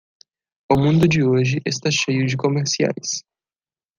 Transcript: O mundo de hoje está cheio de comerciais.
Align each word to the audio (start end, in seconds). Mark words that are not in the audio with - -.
O 0.67 0.75
mundo 0.79 1.07
de 1.07 1.23
hoje 1.23 1.61
está 1.63 1.91
cheio 1.91 2.25
de 2.25 2.35
comerciais. 2.35 3.23